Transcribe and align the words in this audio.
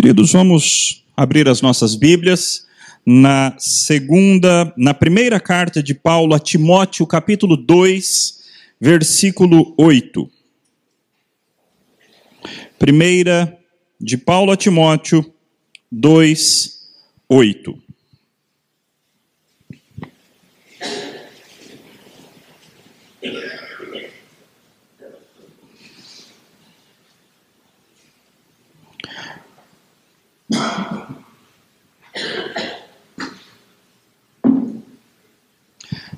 Queridos, 0.00 0.32
vamos 0.32 1.04
abrir 1.14 1.46
as 1.46 1.60
nossas 1.60 1.94
Bíblias 1.94 2.66
na 3.04 3.54
segunda, 3.58 4.72
na 4.74 4.94
primeira 4.94 5.38
carta 5.38 5.82
de 5.82 5.92
Paulo 5.92 6.34
a 6.34 6.38
Timóteo, 6.38 7.06
capítulo 7.06 7.54
2, 7.54 8.38
versículo 8.80 9.74
8. 9.76 10.26
Primeira 12.78 13.58
de 14.00 14.16
Paulo 14.16 14.52
a 14.52 14.56
Timóteo 14.56 15.34
2, 15.92 16.80
8. 17.28 17.89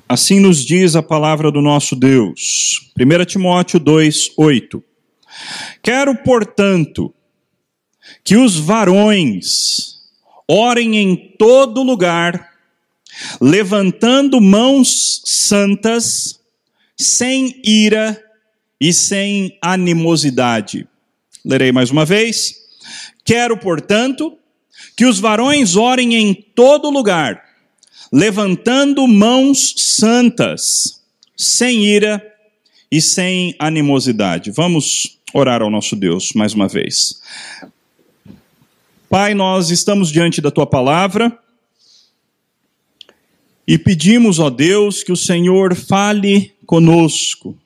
Assim 0.07 0.39
nos 0.39 0.63
diz 0.63 0.95
a 0.95 1.01
palavra 1.01 1.51
do 1.51 1.61
nosso 1.61 1.95
Deus. 1.95 2.91
1 2.99 3.25
Timóteo 3.25 3.79
2, 3.79 4.33
8. 4.37 4.83
Quero, 5.81 6.15
portanto, 6.17 7.13
que 8.23 8.35
os 8.35 8.59
varões 8.59 9.97
orem 10.47 10.97
em 10.97 11.15
todo 11.37 11.81
lugar, 11.81 12.51
levantando 13.41 14.39
mãos 14.39 15.21
santas, 15.25 16.39
sem 16.95 17.59
ira 17.63 18.21
e 18.79 18.93
sem 18.93 19.57
animosidade. 19.61 20.87
Lerei 21.43 21.71
mais 21.71 21.89
uma 21.89 22.05
vez. 22.05 22.62
Quero, 23.23 23.57
portanto, 23.57 24.37
que 24.95 25.05
os 25.05 25.19
varões 25.19 25.75
orem 25.75 26.15
em 26.15 26.33
todo 26.33 26.89
lugar, 26.89 27.43
levantando 28.11 29.07
mãos 29.07 29.73
santas, 29.77 31.01
sem 31.35 31.85
ira 31.85 32.21
e 32.91 33.01
sem 33.01 33.55
animosidade. 33.57 34.51
Vamos 34.51 35.17
orar 35.33 35.61
ao 35.61 35.69
nosso 35.69 35.95
Deus 35.95 36.33
mais 36.33 36.53
uma 36.53 36.67
vez. 36.67 37.21
Pai, 39.09 39.33
nós 39.33 39.69
estamos 39.69 40.11
diante 40.11 40.41
da 40.41 40.51
tua 40.51 40.65
palavra 40.65 41.37
e 43.65 43.77
pedimos, 43.77 44.39
ó 44.39 44.49
Deus, 44.49 45.03
que 45.03 45.11
o 45.11 45.17
Senhor 45.17 45.75
fale 45.75 46.53
conosco 46.65 47.57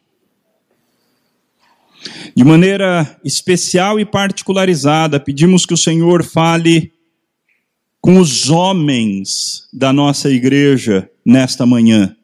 de 2.36 2.44
maneira 2.44 3.20
especial 3.24 4.00
e 4.00 4.06
particularizada, 4.06 5.20
pedimos 5.20 5.66
que 5.66 5.74
o 5.74 5.78
Senhor 5.78 6.24
fale 6.24 6.92
com 8.00 8.20
os 8.20 8.50
homens 8.50 9.68
da 9.74 9.92
nossa 9.92 10.30
igreja 10.30 11.10
nesta 11.26 11.66
manhã. 11.66 12.16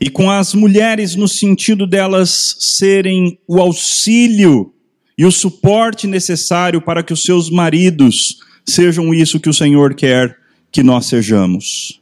E 0.00 0.10
com 0.10 0.30
as 0.30 0.54
mulheres, 0.54 1.14
no 1.14 1.28
sentido 1.28 1.86
delas 1.86 2.56
serem 2.58 3.38
o 3.46 3.60
auxílio 3.60 4.72
e 5.16 5.24
o 5.24 5.30
suporte 5.30 6.06
necessário 6.06 6.80
para 6.80 7.02
que 7.02 7.12
os 7.12 7.22
seus 7.22 7.50
maridos 7.50 8.38
sejam 8.66 9.14
isso 9.14 9.40
que 9.40 9.48
o 9.48 9.54
Senhor 9.54 9.94
quer 9.94 10.36
que 10.70 10.82
nós 10.82 11.06
sejamos. 11.06 12.00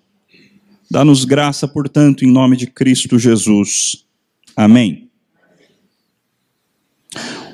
Dá-nos 0.91 1.25
graça, 1.25 1.67
portanto, 1.67 2.25
em 2.25 2.31
nome 2.31 2.57
de 2.57 2.67
Cristo 2.67 3.19
Jesus. 3.19 4.05
Amém. 4.57 5.12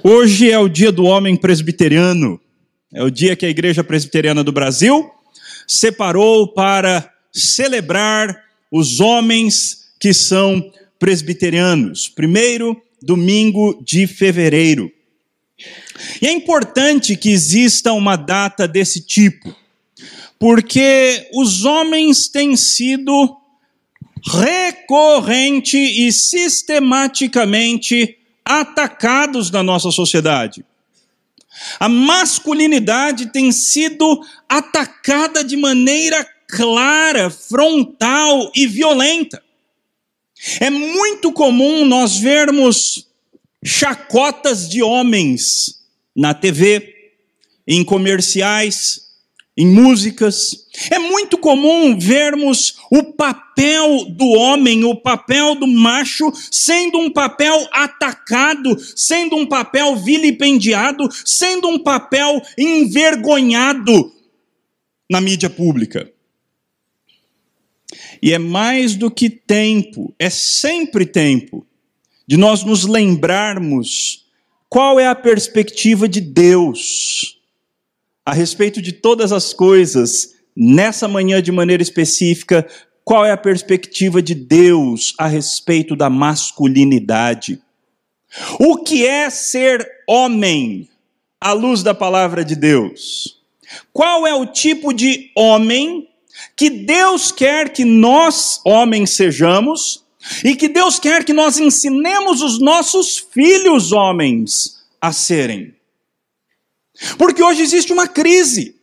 Hoje 0.03 0.51
é 0.51 0.59
o 0.59 0.69
dia 0.69 0.93
do 0.93 1.05
homem 1.05 1.37
presbiteriano. 1.37 2.41
É 2.93 3.03
o 3.03 3.11
dia 3.11 3.37
que 3.37 3.45
a 3.45 3.51
Igreja 3.51 3.85
Presbiteriana 3.85 4.43
do 4.43 4.53
Brasil 4.53 5.11
separou 5.67 6.49
para 6.49 7.13
celebrar 7.33 8.45
os 8.73 9.01
homens 9.01 9.89
que 10.01 10.15
são 10.15 10.73
presbiterianos. 10.99 12.09
Primeiro 12.09 12.81
domingo 13.03 13.83
de 13.85 14.07
fevereiro. 14.07 14.91
E 16.23 16.27
é 16.27 16.33
importante 16.33 17.17
que 17.17 17.31
exista 17.31 17.93
uma 17.93 18.17
data 18.17 18.69
desse 18.69 19.01
tipo, 19.01 19.55
porque 20.39 21.29
os 21.35 21.65
homens 21.65 22.29
têm 22.29 22.57
sido 22.57 23.37
recorrente 24.25 25.77
e 25.77 26.13
sistematicamente 26.13 28.18
atacados 28.49 29.51
na 29.51 29.63
nossa 29.63 29.91
sociedade. 29.91 30.65
A 31.79 31.89
masculinidade 31.89 33.27
tem 33.27 33.53
sido 33.53 34.25
atacada 34.49 35.45
de 35.45 35.57
maneira 35.57 36.27
clara, 36.49 37.29
frontal 37.29 38.51
e 38.57 38.67
violenta. 38.67 39.43
É 40.61 40.71
muito 40.71 41.31
comum 41.31 41.85
nós 41.85 42.17
vermos 42.17 43.07
chacotas 43.63 44.69
de 44.69 44.83
homens 44.83 45.85
na 46.17 46.33
TV, 46.33 47.13
em 47.67 47.85
comerciais, 47.85 49.08
em 49.59 49.67
músicas. 49.67 50.69
É 50.89 51.01
muito 51.01 51.37
comum 51.37 51.99
vermos 51.99 52.77
o 52.93 53.03
papel 53.03 54.05
do 54.05 54.25
homem, 54.29 54.85
o 54.85 54.95
papel 54.95 55.57
do 55.57 55.67
macho, 55.67 56.33
sendo 56.49 56.97
um 56.97 57.11
papel 57.11 57.67
atacado, 57.73 58.79
sendo 58.95 59.35
um 59.35 59.45
papel 59.45 59.97
vilipendiado, 59.97 61.09
sendo 61.25 61.67
um 61.67 61.77
papel 61.77 62.41
envergonhado 62.57 64.13
na 65.11 65.21
mídia 65.21 65.51
pública. 65.51 66.09
E 68.23 68.33
é 68.33 68.39
mais 68.39 68.95
do 68.95 69.11
que 69.11 69.29
tempo, 69.29 70.15
é 70.21 70.31
sempre 70.31 71.05
tempo, 71.05 71.67
de 72.29 72.37
nós 72.37 72.63
nos 72.63 72.85
lembrarmos 72.85 74.25
qual 74.69 75.01
é 75.01 75.09
a 75.09 75.15
perspectiva 75.17 76.09
de 76.09 76.21
Deus 76.21 77.38
a 78.29 78.35
respeito 78.35 78.83
de 78.83 78.93
todas 78.93 79.33
as 79.33 79.55
coisas, 79.55 80.35
nessa 80.55 81.09
manhã 81.09 81.41
de 81.41 81.51
maneira 81.51 81.83
específica, 81.83 82.69
qual 83.03 83.25
é 83.25 83.33
a 83.33 83.39
perspectiva 83.39 84.21
de 84.21 84.35
Deus 84.35 85.15
a 85.19 85.27
respeito 85.27 85.97
da 85.97 86.11
masculinidade? 86.11 87.59
O 88.61 88.77
que 88.85 89.07
é 89.07 89.31
ser 89.31 89.89
homem 90.07 90.91
à 91.41 91.55
luz 91.55 91.83
da 91.83 91.95
palavra 91.95 92.45
de 92.45 92.55
Deus? 92.55 93.41
Qual 93.95 94.27
é 94.27 94.35
o 94.35 94.45
tipo 94.45 94.93
de 94.93 95.31
homem 95.35 96.07
que 96.55 96.69
Deus 96.69 97.33
quer 97.33 97.73
que 97.73 97.87
nós, 97.87 98.61
homens, 98.63 99.09
sejamos 99.09 100.05
e 100.45 100.55
que 100.55 100.69
Deus 100.69 100.99
quer 100.99 101.25
que 101.25 101.33
nós 101.33 101.59
ensinemos 101.59 102.43
os 102.43 102.61
nossos 102.61 103.17
filhos 103.17 103.91
homens 103.91 104.85
a 105.01 105.15
serem? 105.15 105.78
Porque 107.17 107.43
hoje 107.43 107.63
existe 107.63 107.93
uma 107.93 108.09
crise. 108.09 108.77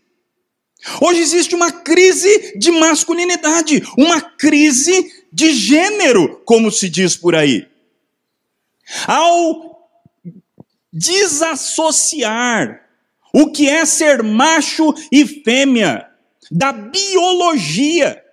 Hoje 1.02 1.20
existe 1.20 1.56
uma 1.56 1.72
crise 1.72 2.58
de 2.58 2.72
masculinidade, 2.72 3.82
uma 3.98 4.22
crise 4.22 5.12
de 5.32 5.52
gênero, 5.54 6.42
como 6.46 6.72
se 6.72 6.88
diz 6.88 7.16
por 7.16 7.36
aí. 7.36 7.68
Ao 9.08 9.90
desassociar 10.94 12.82
o 13.34 13.52
que 13.52 13.68
é 13.68 13.84
ser 13.86 14.24
macho 14.24 14.94
e 15.12 15.26
fêmea 15.26 16.08
da 16.50 16.72
biologia 16.72 18.24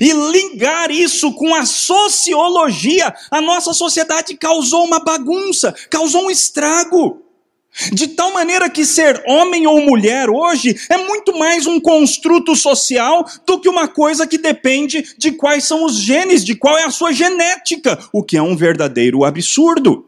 e 0.00 0.10
ligar 0.10 0.90
isso 0.90 1.34
com 1.34 1.54
a 1.54 1.66
sociologia, 1.66 3.14
a 3.30 3.42
nossa 3.42 3.74
sociedade 3.74 4.34
causou 4.36 4.84
uma 4.84 5.00
bagunça, 5.00 5.74
causou 5.90 6.26
um 6.26 6.30
estrago. 6.30 7.25
De 7.92 8.08
tal 8.08 8.32
maneira 8.32 8.70
que 8.70 8.86
ser 8.86 9.22
homem 9.26 9.66
ou 9.66 9.80
mulher 9.82 10.30
hoje 10.30 10.74
é 10.88 10.96
muito 10.96 11.36
mais 11.38 11.66
um 11.66 11.78
construto 11.78 12.56
social 12.56 13.26
do 13.46 13.60
que 13.60 13.68
uma 13.68 13.86
coisa 13.86 14.26
que 14.26 14.38
depende 14.38 15.14
de 15.18 15.32
quais 15.32 15.64
são 15.64 15.84
os 15.84 15.96
genes, 15.96 16.44
de 16.44 16.54
qual 16.54 16.78
é 16.78 16.84
a 16.84 16.90
sua 16.90 17.12
genética, 17.12 17.98
o 18.12 18.22
que 18.22 18.36
é 18.36 18.42
um 18.42 18.56
verdadeiro 18.56 19.24
absurdo. 19.24 20.06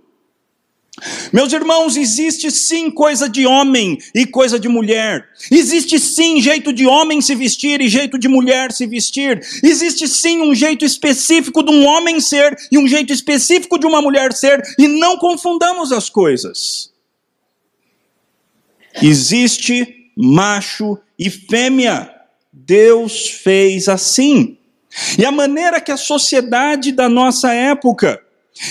Meus 1.33 1.53
irmãos, 1.53 1.97
existe 1.97 2.51
sim 2.51 2.91
coisa 2.91 3.29
de 3.29 3.47
homem 3.47 3.99
e 4.15 4.27
coisa 4.27 4.59
de 4.59 4.69
mulher. 4.69 5.29
Existe 5.51 5.99
sim 5.99 6.41
jeito 6.41 6.73
de 6.73 6.87
homem 6.87 7.21
se 7.21 7.35
vestir 7.35 7.81
e 7.81 7.89
jeito 7.89 8.19
de 8.19 8.29
mulher 8.29 8.73
se 8.73 8.87
vestir. 8.87 9.41
Existe 9.63 10.09
sim 10.09 10.41
um 10.41 10.55
jeito 10.55 10.85
específico 10.85 11.63
de 11.63 11.71
um 11.71 11.85
homem 11.87 12.19
ser 12.19 12.57
e 12.73 12.79
um 12.79 12.89
jeito 12.89 13.13
específico 13.13 13.79
de 13.79 13.87
uma 13.87 14.03
mulher 14.03 14.33
ser, 14.33 14.61
e 14.79 14.89
não 14.89 15.17
confundamos 15.19 15.93
as 15.93 16.09
coisas. 16.09 16.91
Existe 19.03 20.13
macho 20.17 20.99
e 21.19 21.31
fêmea. 21.31 22.11
Deus 22.53 23.29
fez 23.29 23.89
assim. 23.89 24.59
E 25.19 25.25
a 25.25 25.31
maneira 25.31 25.81
que 25.81 25.93
a 25.93 25.97
sociedade 25.97 26.93
da 26.93 27.09
nossa 27.09 27.53
época 27.53 28.21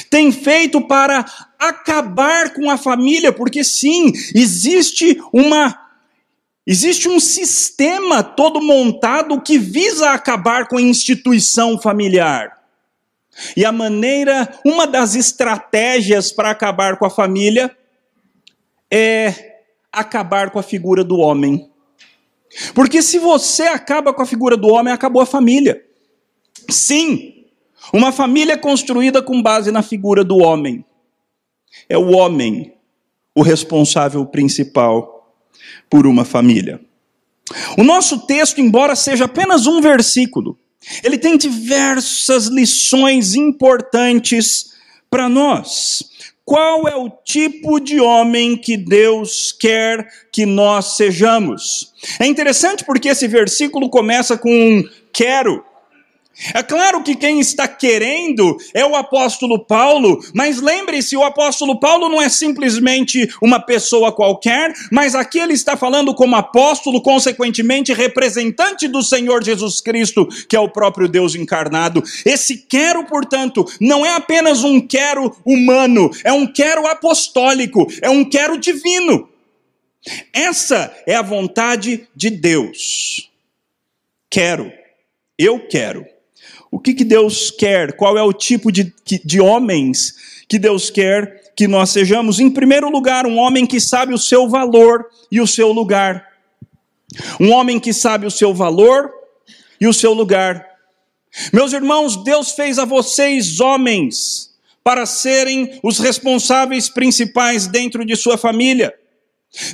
tem 0.09 0.31
feito 0.31 0.81
para 0.81 1.25
acabar 1.57 2.53
com 2.53 2.69
a 2.69 2.77
família, 2.77 3.31
porque 3.31 3.63
sim, 3.63 4.11
existe 4.35 5.21
uma 5.31 5.87
existe 6.65 7.07
um 7.07 7.17
sistema 7.17 8.21
todo 8.21 8.61
montado 8.61 9.39
que 9.39 9.57
visa 9.57 10.09
acabar 10.11 10.67
com 10.67 10.77
a 10.77 10.81
instituição 10.81 11.79
familiar. 11.79 12.57
E 13.55 13.63
a 13.63 13.71
maneira, 13.71 14.51
uma 14.65 14.85
das 14.85 15.15
estratégias 15.15 16.31
para 16.31 16.49
acabar 16.51 16.97
com 16.97 17.05
a 17.05 17.09
família 17.09 17.73
é 18.91 19.46
acabar 19.99 20.51
com 20.51 20.59
a 20.59 20.63
figura 20.63 21.03
do 21.03 21.17
homem. 21.17 21.69
Porque 22.73 23.01
se 23.01 23.19
você 23.19 23.63
acaba 23.63 24.13
com 24.13 24.21
a 24.21 24.25
figura 24.25 24.55
do 24.55 24.67
homem, 24.67 24.93
acabou 24.93 25.21
a 25.21 25.25
família. 25.25 25.83
Sim, 26.69 27.45
uma 27.93 28.11
família 28.11 28.57
construída 28.57 29.21
com 29.21 29.41
base 29.41 29.71
na 29.71 29.81
figura 29.81 30.23
do 30.23 30.37
homem. 30.37 30.85
É 31.89 31.97
o 31.97 32.11
homem 32.11 32.73
o 33.35 33.41
responsável 33.43 34.25
principal 34.25 35.31
por 35.89 36.07
uma 36.07 36.25
família. 36.25 36.81
O 37.77 37.83
nosso 37.83 38.25
texto, 38.25 38.59
embora 38.59 38.95
seja 38.95 39.25
apenas 39.25 39.67
um 39.67 39.79
versículo, 39.79 40.57
ele 41.03 41.17
tem 41.17 41.37
diversas 41.37 42.47
lições 42.47 43.35
importantes 43.35 44.73
para 45.09 45.29
nós. 45.29 46.03
Qual 46.47 46.87
é 46.87 46.95
o 46.95 47.09
tipo 47.09 47.77
de 47.77 47.99
homem 47.99 48.55
que 48.55 48.77
Deus 48.77 49.51
quer 49.51 50.07
que 50.31 50.45
nós 50.45 50.95
sejamos? 50.95 51.93
É 52.21 52.25
interessante 52.25 52.85
porque 52.85 53.09
esse 53.09 53.27
versículo 53.27 53.89
começa 53.89 54.37
com 54.37 54.49
um 54.49 54.81
quero. 55.11 55.61
É 56.53 56.61
claro 56.61 57.01
que 57.01 57.15
quem 57.15 57.39
está 57.39 57.67
querendo 57.67 58.57
é 58.73 58.85
o 58.85 58.95
apóstolo 58.95 59.65
Paulo, 59.65 60.19
mas 60.33 60.61
lembre-se, 60.61 61.17
o 61.17 61.23
apóstolo 61.23 61.79
Paulo 61.79 62.09
não 62.09 62.21
é 62.21 62.29
simplesmente 62.29 63.27
uma 63.41 63.59
pessoa 63.59 64.11
qualquer, 64.11 64.71
mas 64.91 65.15
aqui 65.15 65.39
ele 65.39 65.53
está 65.53 65.75
falando 65.75 66.13
como 66.13 66.35
apóstolo, 66.35 67.01
consequentemente 67.01 67.91
representante 67.91 68.87
do 68.87 69.01
Senhor 69.01 69.43
Jesus 69.43 69.81
Cristo, 69.81 70.27
que 70.47 70.55
é 70.55 70.59
o 70.59 70.69
próprio 70.69 71.07
Deus 71.07 71.33
encarnado. 71.33 72.03
Esse 72.23 72.57
quero, 72.57 73.03
portanto, 73.05 73.65
não 73.81 74.05
é 74.05 74.15
apenas 74.15 74.63
um 74.63 74.79
quero 74.79 75.35
humano, 75.43 76.11
é 76.23 76.31
um 76.31 76.45
quero 76.45 76.85
apostólico, 76.85 77.87
é 78.01 78.09
um 78.09 78.23
quero 78.23 78.59
divino. 78.59 79.27
Essa 80.31 80.95
é 81.07 81.15
a 81.15 81.21
vontade 81.21 82.07
de 82.15 82.29
Deus. 82.29 83.29
Quero, 84.29 84.71
eu 85.37 85.67
quero. 85.67 86.16
O 86.71 86.79
que, 86.79 86.93
que 86.93 87.03
Deus 87.03 87.49
quer? 87.49 87.93
Qual 87.93 88.17
é 88.17 88.23
o 88.23 88.33
tipo 88.33 88.71
de, 88.71 88.93
de 89.23 89.39
homens 89.39 90.13
que 90.47 90.59
Deus 90.59 90.89
quer 90.89 91.53
que 91.55 91.67
nós 91.67 91.89
sejamos? 91.89 92.39
Em 92.39 92.49
primeiro 92.49 92.89
lugar, 92.89 93.25
um 93.25 93.37
homem 93.37 93.65
que 93.65 93.79
sabe 93.79 94.13
o 94.13 94.17
seu 94.17 94.49
valor 94.49 95.05
e 95.31 95.39
o 95.39 95.47
seu 95.47 95.71
lugar. 95.71 96.25
Um 97.39 97.51
homem 97.51 97.79
que 97.79 97.93
sabe 97.93 98.25
o 98.25 98.31
seu 98.31 98.53
valor 98.53 99.11
e 99.79 99.87
o 99.87 99.93
seu 99.93 100.13
lugar. 100.13 100.65
Meus 101.53 101.71
irmãos, 101.71 102.17
Deus 102.23 102.51
fez 102.51 102.79
a 102.79 102.85
vocês 102.85 103.59
homens 103.59 104.47
para 104.83 105.05
serem 105.05 105.79
os 105.83 105.99
responsáveis 105.99 106.89
principais 106.89 107.67
dentro 107.67 108.05
de 108.05 108.15
sua 108.15 108.37
família. 108.37 108.93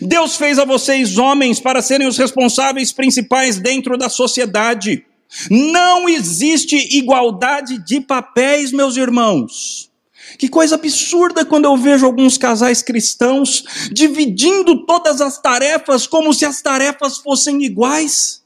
Deus 0.01 0.35
fez 0.35 0.59
a 0.59 0.65
vocês 0.65 1.17
homens 1.17 1.59
para 1.59 1.81
serem 1.81 2.07
os 2.07 2.17
responsáveis 2.17 2.91
principais 2.91 3.59
dentro 3.59 3.97
da 3.97 4.09
sociedade. 4.09 5.05
Não 5.49 6.07
existe 6.07 6.75
igualdade 6.97 7.77
de 7.83 8.01
papéis, 8.01 8.71
meus 8.71 8.97
irmãos. 8.97 9.91
Que 10.37 10.47
coisa 10.47 10.75
absurda 10.75 11.45
quando 11.45 11.65
eu 11.65 11.77
vejo 11.77 12.05
alguns 12.05 12.37
casais 12.37 12.81
cristãos 12.81 13.63
dividindo 13.91 14.85
todas 14.85 15.21
as 15.21 15.39
tarefas 15.39 16.07
como 16.07 16.33
se 16.33 16.45
as 16.45 16.61
tarefas 16.61 17.17
fossem 17.17 17.63
iguais. 17.63 18.41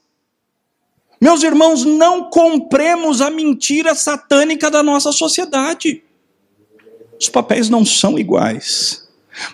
Meus 1.20 1.44
irmãos, 1.44 1.84
não 1.84 2.30
compremos 2.30 3.22
a 3.22 3.30
mentira 3.30 3.96
satânica 3.96 4.70
da 4.70 4.84
nossa 4.84 5.12
sociedade. 5.12 6.04
Os 7.20 7.30
papéis 7.30 7.70
não 7.70 7.84
são 7.84 8.20
iguais. 8.20 9.08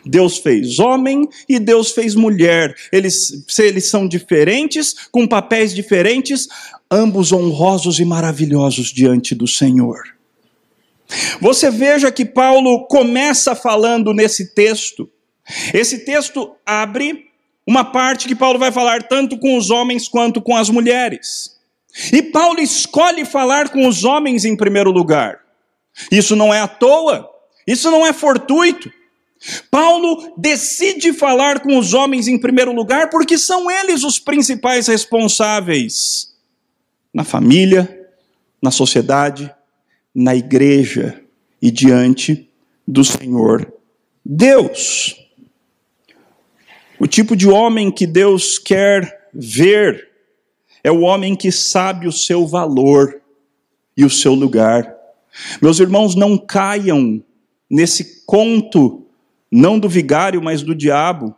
Deus 0.06 0.38
fez 0.38 0.80
homem 0.80 1.28
e 1.48 1.60
Deus 1.60 1.92
fez 1.92 2.16
mulher. 2.16 2.76
Eles, 2.92 3.46
eles 3.60 3.86
são 3.90 4.08
diferentes, 4.08 4.94
com 5.12 5.28
papéis 5.28 5.74
diferentes, 5.74 6.48
ambos 6.94 7.32
honrosos 7.32 8.00
e 8.00 8.06
maravilhosos 8.06 8.92
diante 8.92 9.34
do 9.34 9.48
Senhor. 9.48 10.04
Você 11.42 11.72
veja 11.72 12.12
que 12.12 12.24
Paulo 12.24 12.86
começa 12.86 13.56
falando 13.56 14.14
nesse 14.14 14.54
texto. 14.54 15.10
Esse 15.74 16.06
texto 16.06 16.56
abre 16.64 17.26
uma 17.66 17.84
parte 17.84 18.28
que 18.28 18.36
Paulo 18.36 18.60
vai 18.60 18.72
falar 18.72 19.04
tanto 19.04 19.38
com 19.40 19.58
os 19.58 19.72
homens 19.72 20.08
quanto 20.08 20.40
com 20.40 20.56
as 20.56 20.70
mulheres. 20.70 21.58
E 22.12 22.22
Paulo 22.22 22.60
escolhe 22.60 23.26
falar 23.26 23.70
com 23.70 23.88
os 23.88 24.04
homens 24.04 24.46
em 24.46 24.56
primeiro 24.56 24.92
lugar. 24.92 25.40
Isso 26.12 26.36
não 26.36 26.54
é 26.54 26.60
à 26.60 26.68
toa, 26.68 27.28
isso 27.68 27.90
não 27.90 28.06
é 28.06 28.14
fortuito. 28.14 28.92
Paulo 29.70 30.34
decide 30.38 31.12
falar 31.12 31.60
com 31.60 31.78
os 31.78 31.94
homens 31.94 32.28
em 32.28 32.38
primeiro 32.38 32.72
lugar 32.72 33.10
porque 33.10 33.38
são 33.38 33.70
eles 33.70 34.04
os 34.04 34.18
principais 34.20 34.88
responsáveis 34.88 36.33
na 37.14 37.24
família, 37.24 38.08
na 38.62 38.72
sociedade, 38.72 39.54
na 40.14 40.36
igreja 40.36 41.22
e 41.62 41.70
diante 41.70 42.50
do 42.88 43.04
Senhor 43.04 43.72
Deus. 44.26 45.16
O 47.00 47.08
tipo 47.08 47.36
de 47.36 47.48
homem 47.48 47.92
que 47.92 48.08
Deus 48.08 48.58
quer 48.58 49.28
ver 49.34 50.10
é 50.84 50.92
o 50.92 51.02
homem 51.02 51.36
que 51.36 51.52
sabe 51.52 52.08
o 52.08 52.12
seu 52.12 52.48
valor 52.48 53.22
e 53.98 54.06
o 54.06 54.10
seu 54.10 54.34
lugar. 54.34 54.96
Meus 55.62 55.80
irmãos, 55.80 56.16
não 56.16 56.38
caiam 56.38 57.22
nesse 57.70 58.24
conto, 58.26 59.06
não 59.52 59.78
do 59.78 59.90
vigário, 59.90 60.42
mas 60.42 60.62
do 60.62 60.74
diabo, 60.76 61.36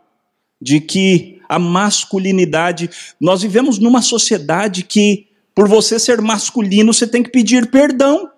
de 0.60 0.80
que 0.80 1.40
a 1.48 1.58
masculinidade. 1.58 2.90
Nós 3.20 3.42
vivemos 3.42 3.78
numa 3.78 4.02
sociedade 4.02 4.84
que 4.84 5.28
por 5.56 5.66
você 5.66 5.98
ser 5.98 6.20
masculino, 6.20 6.92
você 6.92 7.06
tem 7.06 7.22
que 7.22 7.30
pedir 7.30 7.70
perdão. 7.70 8.30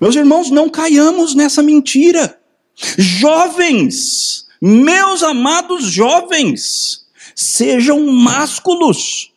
Meus 0.00 0.14
irmãos, 0.14 0.48
não 0.48 0.70
caiamos 0.70 1.34
nessa 1.34 1.60
mentira. 1.60 2.40
Jovens, 2.96 4.46
meus 4.62 5.24
amados 5.24 5.86
jovens, 5.86 7.04
sejam 7.34 8.06
másculos. 8.12 9.32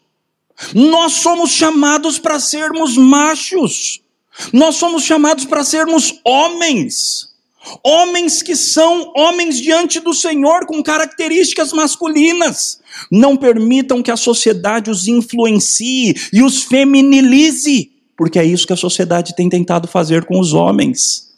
Nós 0.72 1.14
somos 1.14 1.50
chamados 1.50 2.20
para 2.20 2.40
sermos 2.40 2.96
machos. 2.96 4.02
Nós 4.54 4.76
somos 4.76 5.04
chamados 5.04 5.46
para 5.46 5.64
sermos 5.64 6.14
homens. 6.24 7.33
Homens 7.84 8.42
que 8.42 8.56
são 8.56 9.12
homens 9.16 9.58
diante 9.60 10.00
do 10.00 10.14
Senhor 10.14 10.66
com 10.66 10.84
características 10.84 11.72
masculinas. 11.72 12.80
Não 13.10 13.38
permitam 13.38 14.04
que 14.04 14.12
a 14.12 14.18
sociedade 14.18 14.90
os 14.90 15.08
influencie 15.08 16.14
e 16.32 16.44
os 16.44 16.64
feminilize, 16.64 17.92
porque 18.18 18.38
é 18.38 18.46
isso 18.46 18.68
que 18.68 18.74
a 18.74 18.78
sociedade 18.78 19.36
tem 19.36 19.50
tentado 19.50 19.88
fazer 19.88 20.26
com 20.26 20.40
os 20.40 20.54
homens. 20.54 21.32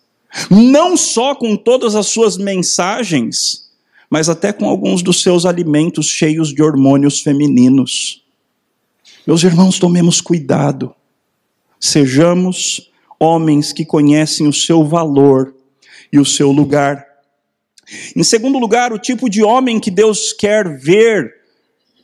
Não 0.50 0.98
só 0.98 1.36
com 1.36 1.56
todas 1.56 1.96
as 1.96 2.08
suas 2.08 2.38
mensagens, 2.38 3.70
mas 4.10 4.28
até 4.28 4.52
com 4.52 4.68
alguns 4.68 5.02
dos 5.02 5.22
seus 5.22 5.46
alimentos 5.46 6.08
cheios 6.08 6.54
de 6.54 6.62
hormônios 6.62 7.22
femininos. 7.22 8.24
Meus 9.26 9.44
irmãos, 9.44 9.80
tomemos 9.80 10.22
cuidado. 10.22 10.94
Sejamos 11.80 12.92
homens 13.20 13.72
que 13.72 13.86
conhecem 13.86 14.48
o 14.48 14.54
seu 14.54 14.84
valor 14.84 15.55
e 16.16 16.20
o 16.20 16.26
seu 16.26 16.52
lugar. 16.52 17.06
Em 18.16 18.24
segundo 18.24 18.58
lugar, 18.58 18.92
o 18.94 19.00
tipo 19.00 19.30
de 19.30 19.44
homem 19.44 19.80
que 19.80 19.92
Deus 19.92 20.34
quer 20.34 20.68
ver 20.78 21.34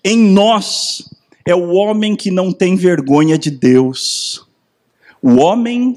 em 0.03 0.17
nós 0.17 1.03
é 1.45 1.55
o 1.55 1.71
homem 1.71 2.15
que 2.15 2.29
não 2.29 2.51
tem 2.51 2.75
vergonha 2.75 3.37
de 3.37 3.49
Deus. 3.49 4.45
O 5.21 5.37
homem 5.37 5.95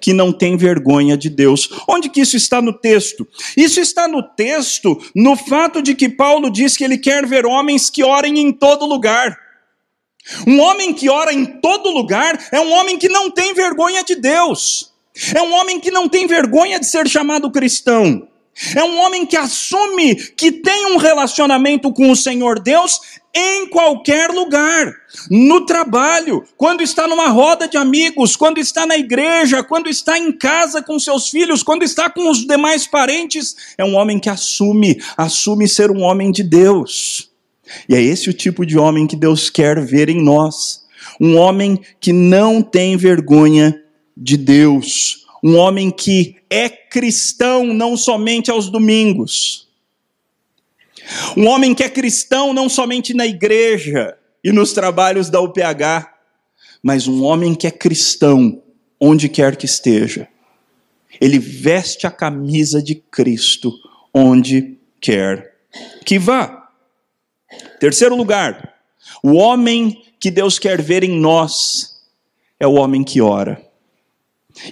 que 0.00 0.12
não 0.12 0.32
tem 0.32 0.56
vergonha 0.56 1.16
de 1.16 1.30
Deus. 1.30 1.70
Onde 1.88 2.08
que 2.10 2.20
isso 2.20 2.36
está 2.36 2.60
no 2.60 2.72
texto? 2.72 3.26
Isso 3.56 3.80
está 3.80 4.08
no 4.08 4.22
texto 4.22 5.00
no 5.14 5.36
fato 5.36 5.80
de 5.80 5.94
que 5.94 6.08
Paulo 6.08 6.50
diz 6.50 6.76
que 6.76 6.82
ele 6.82 6.98
quer 6.98 7.24
ver 7.24 7.46
homens 7.46 7.88
que 7.88 8.02
orem 8.02 8.40
em 8.40 8.52
todo 8.52 8.84
lugar. 8.84 9.38
Um 10.46 10.60
homem 10.60 10.92
que 10.92 11.08
ora 11.08 11.32
em 11.32 11.44
todo 11.44 11.90
lugar 11.90 12.38
é 12.52 12.60
um 12.60 12.72
homem 12.72 12.98
que 12.98 13.08
não 13.08 13.30
tem 13.30 13.54
vergonha 13.54 14.02
de 14.02 14.16
Deus. 14.16 14.91
É 15.34 15.42
um 15.42 15.52
homem 15.52 15.78
que 15.78 15.90
não 15.90 16.08
tem 16.08 16.26
vergonha 16.26 16.80
de 16.80 16.86
ser 16.86 17.08
chamado 17.08 17.50
cristão. 17.50 18.28
É 18.76 18.84
um 18.84 18.98
homem 19.00 19.24
que 19.24 19.36
assume 19.36 20.14
que 20.14 20.52
tem 20.52 20.86
um 20.92 20.98
relacionamento 20.98 21.90
com 21.92 22.10
o 22.10 22.16
Senhor 22.16 22.60
Deus 22.60 23.00
em 23.34 23.66
qualquer 23.66 24.30
lugar, 24.30 24.92
no 25.30 25.64
trabalho, 25.64 26.44
quando 26.54 26.82
está 26.82 27.08
numa 27.08 27.28
roda 27.28 27.66
de 27.66 27.78
amigos, 27.78 28.36
quando 28.36 28.58
está 28.58 28.84
na 28.84 28.98
igreja, 28.98 29.62
quando 29.62 29.88
está 29.88 30.18
em 30.18 30.30
casa 30.30 30.82
com 30.82 30.98
seus 30.98 31.30
filhos, 31.30 31.62
quando 31.62 31.82
está 31.82 32.10
com 32.10 32.30
os 32.30 32.46
demais 32.46 32.86
parentes. 32.86 33.56
É 33.78 33.84
um 33.84 33.94
homem 33.94 34.18
que 34.18 34.28
assume, 34.28 35.00
assume 35.16 35.66
ser 35.66 35.90
um 35.90 36.02
homem 36.02 36.30
de 36.30 36.42
Deus. 36.42 37.30
E 37.88 37.94
é 37.94 38.02
esse 38.02 38.28
o 38.28 38.34
tipo 38.34 38.66
de 38.66 38.78
homem 38.78 39.06
que 39.06 39.16
Deus 39.16 39.48
quer 39.48 39.80
ver 39.82 40.10
em 40.10 40.22
nós. 40.22 40.82
Um 41.18 41.38
homem 41.38 41.80
que 41.98 42.12
não 42.12 42.60
tem 42.60 42.98
vergonha 42.98 43.81
de 44.16 44.36
Deus. 44.36 45.26
Um 45.42 45.56
homem 45.56 45.90
que 45.90 46.36
é 46.48 46.68
cristão 46.68 47.72
não 47.72 47.96
somente 47.96 48.50
aos 48.50 48.68
domingos. 48.68 49.68
Um 51.36 51.46
homem 51.46 51.74
que 51.74 51.82
é 51.82 51.88
cristão 51.88 52.52
não 52.52 52.68
somente 52.68 53.12
na 53.12 53.26
igreja 53.26 54.16
e 54.42 54.52
nos 54.52 54.72
trabalhos 54.72 55.28
da 55.28 55.40
UPH, 55.40 56.08
mas 56.82 57.06
um 57.06 57.24
homem 57.24 57.54
que 57.54 57.66
é 57.66 57.70
cristão 57.70 58.62
onde 59.00 59.28
quer 59.28 59.56
que 59.56 59.66
esteja. 59.66 60.28
Ele 61.20 61.38
veste 61.38 62.06
a 62.06 62.10
camisa 62.10 62.82
de 62.82 62.94
Cristo 62.94 63.72
onde 64.14 64.78
quer 65.00 65.52
que 66.04 66.18
vá. 66.18 66.68
Terceiro 67.80 68.14
lugar, 68.14 68.74
o 69.22 69.34
homem 69.34 70.02
que 70.20 70.30
Deus 70.30 70.58
quer 70.58 70.80
ver 70.80 71.02
em 71.02 71.18
nós 71.18 71.96
é 72.58 72.66
o 72.66 72.74
homem 72.74 73.02
que 73.02 73.20
ora. 73.20 73.60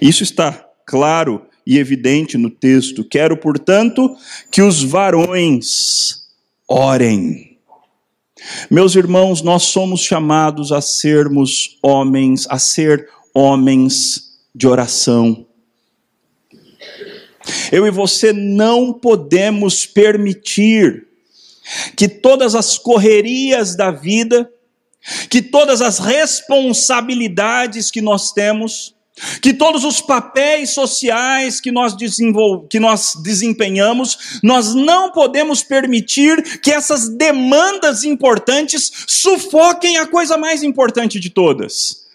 Isso 0.01 0.23
está 0.23 0.67
claro 0.85 1.45
e 1.65 1.77
evidente 1.77 2.37
no 2.37 2.49
texto. 2.49 3.03
Quero, 3.03 3.37
portanto, 3.37 4.15
que 4.51 4.61
os 4.61 4.83
varões 4.83 6.27
orem. 6.67 7.57
Meus 8.69 8.95
irmãos, 8.95 9.41
nós 9.41 9.63
somos 9.63 10.01
chamados 10.01 10.71
a 10.71 10.81
sermos 10.81 11.77
homens, 11.81 12.47
a 12.49 12.57
ser 12.57 13.07
homens 13.33 14.39
de 14.53 14.67
oração. 14.67 15.45
Eu 17.71 17.87
e 17.87 17.91
você 17.91 18.33
não 18.33 18.93
podemos 18.93 19.85
permitir 19.85 21.07
que 21.95 22.07
todas 22.07 22.55
as 22.55 22.77
correrias 22.77 23.75
da 23.75 23.91
vida, 23.91 24.49
que 25.29 25.41
todas 25.41 25.81
as 25.81 25.99
responsabilidades 25.99 27.89
que 27.89 28.01
nós 28.01 28.31
temos, 28.31 28.95
que 29.41 29.53
todos 29.53 29.83
os 29.83 30.01
papéis 30.01 30.71
sociais 30.71 31.59
que 31.59 31.71
nós, 31.71 31.95
que 32.69 32.79
nós 32.79 33.15
desempenhamos, 33.21 34.39
nós 34.41 34.73
não 34.73 35.11
podemos 35.11 35.61
permitir 35.63 36.59
que 36.61 36.71
essas 36.71 37.09
demandas 37.09 38.03
importantes 38.03 38.91
sufoquem 39.07 39.97
a 39.97 40.07
coisa 40.07 40.37
mais 40.37 40.63
importante 40.63 41.19
de 41.19 41.29
todas, 41.29 42.07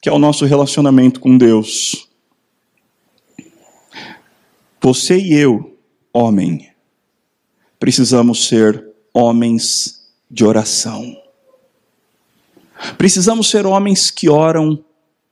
que 0.00 0.08
é 0.08 0.12
o 0.12 0.18
nosso 0.18 0.44
relacionamento 0.44 1.20
com 1.20 1.36
Deus. 1.36 2.08
Você 4.80 5.18
e 5.18 5.34
eu, 5.34 5.76
homem, 6.12 6.70
precisamos 7.78 8.48
ser 8.48 8.84
homens 9.12 10.00
de 10.30 10.44
oração. 10.44 11.16
Precisamos 12.96 13.50
ser 13.50 13.66
homens 13.66 14.10
que 14.10 14.30
oram 14.30 14.82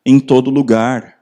em 0.09 0.19
todo 0.19 0.50
lugar. 0.50 1.19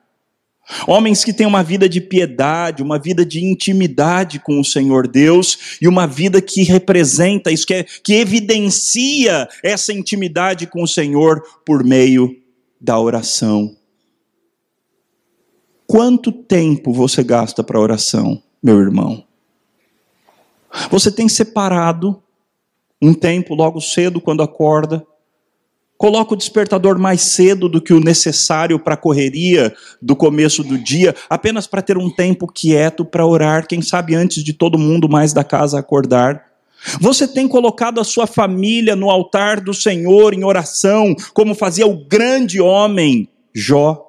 Homens 0.87 1.25
que 1.25 1.33
têm 1.33 1.47
uma 1.47 1.63
vida 1.63 1.89
de 1.89 2.01
piedade, 2.01 2.83
uma 2.83 2.99
vida 2.99 3.25
de 3.25 3.45
intimidade 3.45 4.41
com 4.41 4.61
o 4.61 4.65
Senhor 4.65 5.07
Deus 5.07 5.79
e 5.81 5.87
uma 5.87 6.07
vida 6.07 6.41
que 6.41 6.63
representa 6.63 7.53
isso, 7.53 7.67
que, 7.67 7.75
é, 7.75 7.83
que 7.85 8.15
evidencia 8.15 9.49
essa 9.63 9.93
intimidade 9.93 10.67
com 10.67 10.83
o 10.83 10.89
Senhor 10.89 11.43
por 11.65 11.85
meio 11.85 12.37
da 12.81 12.99
oração. 12.99 13.77
Quanto 15.87 16.33
tempo 16.33 16.93
você 16.93 17.23
gasta 17.23 17.63
para 17.63 17.81
oração, 17.81 18.43
meu 18.61 18.81
irmão? 18.81 19.25
Você 20.91 21.13
tem 21.13 21.29
separado 21.29 22.21
um 23.01 23.15
tempo 23.15 23.55
logo 23.55 23.81
cedo 23.81 24.21
quando 24.21 24.43
acorda 24.43 25.07
Coloca 25.97 26.35
o 26.35 26.37
despertador 26.37 26.99
mais 26.99 27.23
cedo 27.23 27.69
do 27.69 27.81
que 27.81 27.95
o 27.95 28.01
necessário 28.01 28.79
para 28.79 28.95
a 28.95 28.99
correria 28.99 29.75
do 30.01 30.15
começo 30.15 30.63
do 30.63 30.77
dia, 30.77 31.15
apenas 31.29 31.67
para 31.67 31.81
ter 31.81 31.97
um 31.97 32.11
tempo 32.11 32.47
quieto 32.47 33.05
para 33.05 33.27
orar, 33.27 33.67
quem 33.67 33.81
sabe 33.81 34.15
antes 34.15 34.45
de 34.45 34.53
todo 34.53 34.79
mundo 34.79 35.09
mais 35.09 35.33
da 35.33 35.43
casa 35.43 35.79
acordar. 35.79 36.45
Você 37.01 37.27
tem 37.27 37.49
colocado 37.49 38.01
a 38.01 38.05
sua 38.05 38.27
família 38.27 38.95
no 38.95 39.11
altar 39.11 39.61
do 39.61 39.73
Senhor 39.73 40.35
em 40.35 40.45
oração, 40.45 41.15
como 41.33 41.55
fazia 41.55 41.87
o 41.87 42.07
grande 42.07 42.61
homem 42.61 43.29
Jó. 43.55 44.03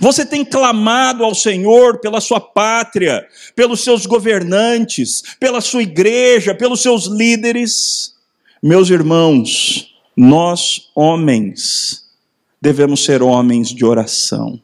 Você 0.00 0.26
tem 0.26 0.44
clamado 0.44 1.24
ao 1.24 1.34
Senhor 1.34 2.00
pela 2.00 2.20
sua 2.20 2.40
pátria, 2.40 3.24
pelos 3.54 3.84
seus 3.84 4.06
governantes, 4.06 5.22
pela 5.38 5.60
sua 5.60 5.82
igreja, 5.82 6.54
pelos 6.54 6.82
seus 6.82 7.04
líderes. 7.04 8.14
Meus 8.62 8.88
irmãos, 8.88 9.93
nós, 10.16 10.90
homens, 10.94 12.04
devemos 12.60 13.04
ser 13.04 13.22
homens 13.22 13.68
de 13.68 13.84
oração. 13.84 14.60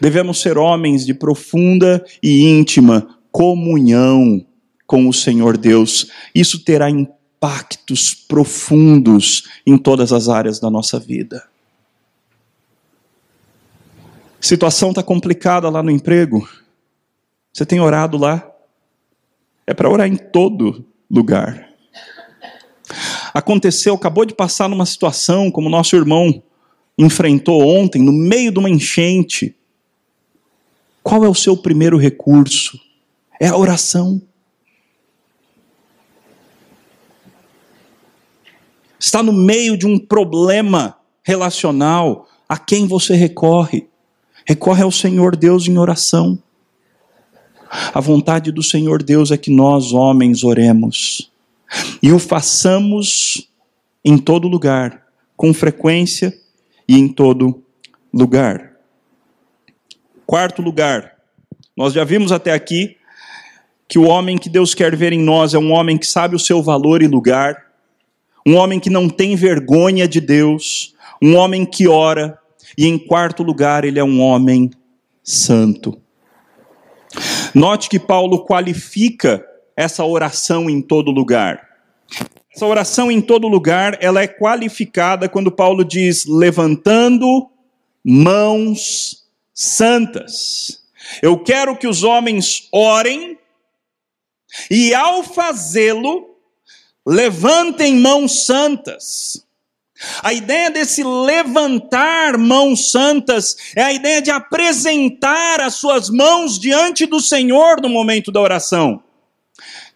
Devemos 0.00 0.40
ser 0.40 0.58
homens 0.58 1.04
de 1.04 1.14
profunda 1.14 2.04
e 2.22 2.42
íntima 2.46 3.18
comunhão 3.30 4.44
com 4.86 5.08
o 5.08 5.12
Senhor 5.12 5.56
Deus. 5.56 6.10
Isso 6.34 6.64
terá 6.64 6.90
impactos 6.90 8.14
profundos 8.14 9.48
em 9.66 9.78
todas 9.78 10.12
as 10.12 10.28
áreas 10.28 10.58
da 10.58 10.70
nossa 10.70 10.98
vida. 10.98 11.46
Situação 14.40 14.90
está 14.90 15.02
complicada 15.02 15.68
lá 15.68 15.82
no 15.82 15.90
emprego. 15.90 16.48
Você 17.52 17.66
tem 17.66 17.80
orado 17.80 18.16
lá? 18.16 18.50
É 19.66 19.74
para 19.74 19.90
orar 19.90 20.06
em 20.06 20.16
todo 20.16 20.84
lugar 21.10 21.69
aconteceu, 23.32 23.94
acabou 23.94 24.24
de 24.24 24.34
passar 24.34 24.68
numa 24.68 24.86
situação 24.86 25.50
como 25.50 25.68
nosso 25.68 25.96
irmão 25.96 26.42
enfrentou 26.98 27.66
ontem, 27.66 28.02
no 28.02 28.12
meio 28.12 28.52
de 28.52 28.58
uma 28.58 28.68
enchente. 28.68 29.56
Qual 31.02 31.24
é 31.24 31.28
o 31.28 31.34
seu 31.34 31.56
primeiro 31.56 31.96
recurso? 31.96 32.78
É 33.40 33.48
a 33.48 33.56
oração. 33.56 34.20
Está 38.98 39.22
no 39.22 39.32
meio 39.32 39.78
de 39.78 39.86
um 39.86 39.98
problema 39.98 40.96
relacional, 41.22 42.28
a 42.46 42.58
quem 42.58 42.86
você 42.86 43.14
recorre? 43.14 43.88
Recorre 44.44 44.82
ao 44.82 44.92
Senhor 44.92 45.36
Deus 45.36 45.66
em 45.66 45.78
oração. 45.78 46.38
A 47.94 48.00
vontade 48.00 48.52
do 48.52 48.62
Senhor 48.62 49.02
Deus 49.02 49.30
é 49.30 49.38
que 49.38 49.50
nós, 49.50 49.92
homens, 49.92 50.44
oremos 50.44 51.29
e 52.02 52.12
o 52.12 52.18
façamos 52.18 53.48
em 54.04 54.16
todo 54.18 54.48
lugar, 54.48 55.06
com 55.36 55.52
frequência 55.52 56.32
e 56.88 56.98
em 56.98 57.08
todo 57.08 57.62
lugar. 58.12 58.72
Quarto 60.26 60.62
lugar, 60.62 61.16
nós 61.76 61.92
já 61.92 62.04
vimos 62.04 62.32
até 62.32 62.52
aqui 62.52 62.96
que 63.88 63.98
o 63.98 64.04
homem 64.04 64.38
que 64.38 64.48
Deus 64.48 64.74
quer 64.74 64.94
ver 64.94 65.12
em 65.12 65.20
nós 65.20 65.54
é 65.54 65.58
um 65.58 65.72
homem 65.72 65.98
que 65.98 66.06
sabe 66.06 66.36
o 66.36 66.38
seu 66.38 66.62
valor 66.62 67.02
e 67.02 67.08
lugar, 67.08 67.66
um 68.46 68.56
homem 68.56 68.78
que 68.78 68.88
não 68.88 69.08
tem 69.08 69.34
vergonha 69.34 70.06
de 70.06 70.20
Deus, 70.20 70.94
um 71.20 71.34
homem 71.36 71.66
que 71.66 71.88
ora, 71.88 72.38
e 72.78 72.86
em 72.86 72.96
quarto 72.96 73.42
lugar, 73.42 73.84
ele 73.84 73.98
é 73.98 74.04
um 74.04 74.20
homem 74.20 74.70
santo. 75.22 76.00
Note 77.54 77.88
que 77.88 77.98
Paulo 77.98 78.44
qualifica 78.44 79.44
essa 79.80 80.04
oração 80.04 80.68
em 80.68 80.82
todo 80.82 81.10
lugar. 81.10 81.66
Essa 82.54 82.66
oração 82.66 83.10
em 83.10 83.18
todo 83.18 83.48
lugar, 83.48 83.96
ela 84.02 84.20
é 84.20 84.28
qualificada 84.28 85.26
quando 85.26 85.50
Paulo 85.50 85.82
diz 85.82 86.26
levantando 86.26 87.48
mãos 88.04 89.24
santas. 89.54 90.82
Eu 91.22 91.38
quero 91.42 91.74
que 91.78 91.86
os 91.86 92.02
homens 92.02 92.68
orem 92.70 93.38
e 94.70 94.92
ao 94.92 95.22
fazê-lo 95.22 96.36
levantem 97.06 97.94
mãos 97.94 98.44
santas. 98.44 99.46
A 100.22 100.34
ideia 100.34 100.70
desse 100.70 101.02
levantar 101.02 102.36
mãos 102.36 102.90
santas 102.90 103.56
é 103.74 103.82
a 103.82 103.92
ideia 103.94 104.20
de 104.20 104.30
apresentar 104.30 105.62
as 105.62 105.76
suas 105.76 106.10
mãos 106.10 106.58
diante 106.58 107.06
do 107.06 107.18
Senhor 107.18 107.80
no 107.80 107.88
momento 107.88 108.30
da 108.30 108.40
oração. 108.42 109.02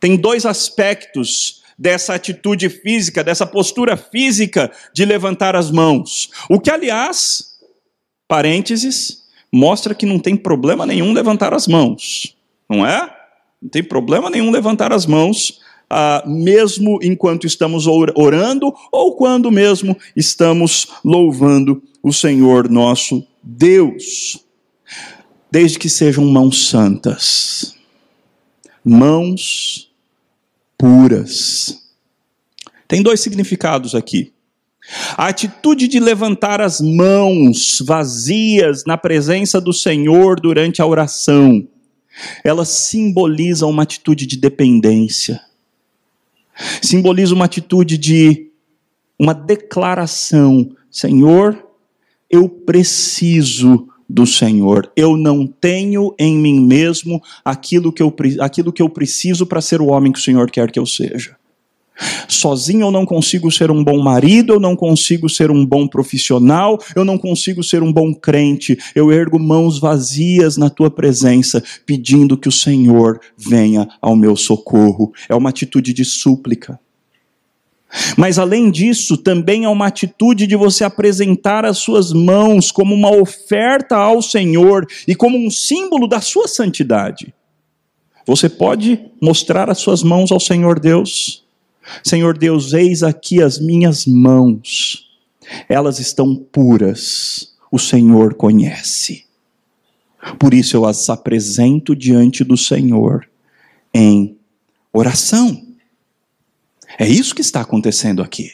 Tem 0.04 0.16
dois 0.16 0.44
aspectos 0.44 1.62
dessa 1.78 2.12
atitude 2.14 2.68
física, 2.68 3.24
dessa 3.24 3.46
postura 3.46 3.96
física 3.96 4.70
de 4.92 5.02
levantar 5.02 5.56
as 5.56 5.70
mãos. 5.70 6.28
O 6.46 6.60
que, 6.60 6.70
aliás, 6.70 7.56
parênteses, 8.28 9.22
mostra 9.50 9.94
que 9.94 10.04
não 10.04 10.18
tem 10.18 10.36
problema 10.36 10.84
nenhum 10.84 11.14
levantar 11.14 11.54
as 11.54 11.66
mãos. 11.66 12.36
não 12.68 12.86
é? 12.86 13.10
Não 13.62 13.70
tem 13.70 13.82
problema 13.82 14.28
nenhum 14.28 14.50
levantar 14.50 14.92
as 14.92 15.06
mãos, 15.06 15.58
ah, 15.88 16.22
mesmo 16.26 16.98
enquanto 17.02 17.46
estamos 17.46 17.86
orando 17.86 18.74
ou 18.92 19.16
quando 19.16 19.50
mesmo 19.50 19.96
estamos 20.14 20.86
louvando 21.02 21.82
o 22.02 22.12
Senhor 22.12 22.68
nosso 22.68 23.26
Deus. 23.42 24.38
Desde 25.50 25.78
que 25.78 25.88
sejam 25.88 26.26
mãos 26.26 26.68
santas, 26.68 27.74
mãos 28.84 29.93
puras. 30.84 31.82
Tem 32.86 33.02
dois 33.02 33.20
significados 33.20 33.94
aqui. 33.94 34.34
A 35.16 35.28
atitude 35.28 35.88
de 35.88 35.98
levantar 35.98 36.60
as 36.60 36.78
mãos 36.78 37.82
vazias 37.82 38.84
na 38.84 38.98
presença 38.98 39.58
do 39.58 39.72
Senhor 39.72 40.38
durante 40.38 40.82
a 40.82 40.86
oração, 40.86 41.66
ela 42.44 42.66
simboliza 42.66 43.66
uma 43.66 43.82
atitude 43.82 44.26
de 44.26 44.36
dependência. 44.36 45.40
Simboliza 46.82 47.34
uma 47.34 47.46
atitude 47.46 47.96
de 47.96 48.50
uma 49.18 49.32
declaração: 49.32 50.70
Senhor, 50.90 51.66
eu 52.28 52.46
preciso 52.46 53.88
do 54.08 54.26
Senhor. 54.26 54.90
Eu 54.96 55.16
não 55.16 55.46
tenho 55.46 56.14
em 56.18 56.36
mim 56.36 56.60
mesmo 56.60 57.20
aquilo 57.44 57.92
que 57.92 58.02
eu, 58.02 58.14
aquilo 58.40 58.72
que 58.72 58.82
eu 58.82 58.88
preciso 58.88 59.46
para 59.46 59.60
ser 59.60 59.80
o 59.80 59.86
homem 59.86 60.12
que 60.12 60.18
o 60.18 60.22
Senhor 60.22 60.50
quer 60.50 60.70
que 60.70 60.78
eu 60.78 60.86
seja. 60.86 61.36
Sozinho 62.28 62.86
eu 62.86 62.90
não 62.90 63.06
consigo 63.06 63.50
ser 63.50 63.70
um 63.70 63.82
bom 63.82 64.02
marido, 64.02 64.54
eu 64.54 64.60
não 64.60 64.74
consigo 64.74 65.28
ser 65.28 65.50
um 65.50 65.64
bom 65.64 65.86
profissional, 65.86 66.78
eu 66.94 67.04
não 67.04 67.16
consigo 67.16 67.62
ser 67.62 67.82
um 67.82 67.92
bom 67.92 68.12
crente. 68.12 68.76
Eu 68.94 69.12
ergo 69.12 69.38
mãos 69.38 69.78
vazias 69.78 70.56
na 70.56 70.68
tua 70.68 70.90
presença, 70.90 71.62
pedindo 71.86 72.36
que 72.36 72.48
o 72.48 72.52
Senhor 72.52 73.20
venha 73.36 73.88
ao 74.02 74.16
meu 74.16 74.34
socorro. 74.34 75.12
É 75.28 75.34
uma 75.34 75.50
atitude 75.50 75.92
de 75.92 76.04
súplica. 76.04 76.78
Mas 78.16 78.38
além 78.38 78.70
disso, 78.70 79.16
também 79.16 79.64
é 79.64 79.68
uma 79.68 79.86
atitude 79.86 80.46
de 80.46 80.56
você 80.56 80.84
apresentar 80.84 81.64
as 81.64 81.78
suas 81.78 82.12
mãos 82.12 82.70
como 82.70 82.94
uma 82.94 83.14
oferta 83.14 83.96
ao 83.96 84.20
Senhor 84.20 84.86
e 85.06 85.14
como 85.14 85.38
um 85.38 85.50
símbolo 85.50 86.08
da 86.08 86.20
sua 86.20 86.48
santidade. 86.48 87.32
Você 88.26 88.48
pode 88.48 89.00
mostrar 89.20 89.70
as 89.70 89.78
suas 89.78 90.02
mãos 90.02 90.32
ao 90.32 90.40
Senhor 90.40 90.80
Deus 90.80 91.44
Senhor 92.02 92.36
Deus, 92.36 92.72
eis 92.72 93.02
aqui 93.02 93.42
as 93.42 93.58
minhas 93.58 94.06
mãos, 94.06 95.10
elas 95.68 95.98
estão 95.98 96.34
puras, 96.34 97.54
o 97.70 97.78
Senhor 97.78 98.34
conhece. 98.34 99.24
Por 100.38 100.54
isso 100.54 100.76
eu 100.76 100.86
as 100.86 101.10
apresento 101.10 101.94
diante 101.94 102.42
do 102.42 102.56
Senhor 102.56 103.28
em 103.92 104.36
oração. 104.92 105.63
É 106.98 107.06
isso 107.06 107.34
que 107.34 107.40
está 107.40 107.60
acontecendo 107.60 108.22
aqui. 108.22 108.50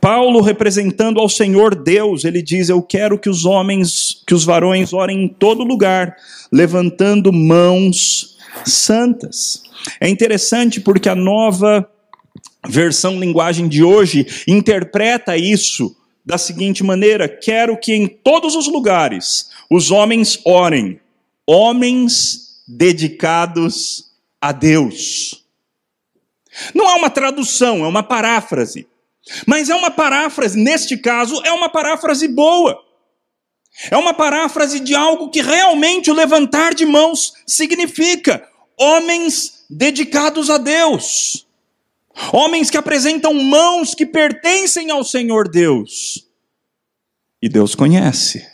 Paulo 0.00 0.40
representando 0.40 1.18
ao 1.18 1.28
Senhor 1.28 1.74
Deus, 1.74 2.24
ele 2.24 2.40
diz: 2.40 2.68
Eu 2.68 2.80
quero 2.80 3.18
que 3.18 3.28
os 3.28 3.44
homens, 3.44 4.22
que 4.26 4.34
os 4.34 4.44
varões 4.44 4.92
orem 4.92 5.24
em 5.24 5.28
todo 5.28 5.64
lugar, 5.64 6.16
levantando 6.52 7.32
mãos 7.32 8.36
santas. 8.64 9.62
É 10.00 10.08
interessante 10.08 10.80
porque 10.80 11.08
a 11.08 11.14
nova 11.14 11.88
versão 12.68 13.18
linguagem 13.18 13.68
de 13.68 13.82
hoje 13.82 14.26
interpreta 14.46 15.36
isso 15.36 15.96
da 16.24 16.38
seguinte 16.38 16.84
maneira: 16.84 17.28
quero 17.28 17.76
que 17.76 17.92
em 17.92 18.06
todos 18.06 18.54
os 18.54 18.68
lugares 18.68 19.50
os 19.70 19.90
homens 19.90 20.38
orem, 20.44 21.00
homens 21.46 22.62
dedicados 22.68 24.04
a 24.40 24.52
Deus. 24.52 25.37
Não 26.74 26.88
é 26.88 26.94
uma 26.94 27.10
tradução, 27.10 27.84
é 27.84 27.88
uma 27.88 28.02
paráfrase. 28.02 28.86
Mas 29.46 29.68
é 29.68 29.74
uma 29.74 29.90
paráfrase, 29.90 30.58
neste 30.58 30.96
caso, 30.96 31.40
é 31.44 31.52
uma 31.52 31.68
paráfrase 31.68 32.28
boa. 32.28 32.82
É 33.90 33.96
uma 33.96 34.12
paráfrase 34.12 34.80
de 34.80 34.94
algo 34.94 35.30
que 35.30 35.40
realmente 35.40 36.10
o 36.10 36.14
levantar 36.14 36.74
de 36.74 36.84
mãos 36.84 37.32
significa. 37.46 38.46
Homens 38.76 39.64
dedicados 39.68 40.50
a 40.50 40.56
Deus, 40.56 41.46
homens 42.32 42.70
que 42.70 42.76
apresentam 42.76 43.34
mãos 43.34 43.94
que 43.94 44.06
pertencem 44.06 44.90
ao 44.90 45.04
Senhor 45.04 45.48
Deus. 45.48 46.26
E 47.40 47.48
Deus 47.48 47.74
conhece. 47.74 48.46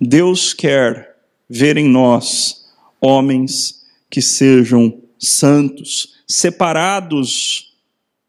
Deus 0.00 0.54
quer 0.54 1.16
ver 1.48 1.76
em 1.76 1.88
nós 1.88 2.66
homens 3.00 3.84
que 4.10 4.22
sejam 4.22 5.02
santos, 5.18 6.15
separados 6.26 7.74